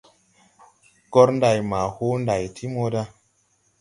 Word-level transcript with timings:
Gor 1.13 1.29
nday 1.35 1.59
ma 1.69 1.79
hoo 1.95 2.15
nday 2.23 2.43
ti 2.55 2.65
moda. 2.73 3.03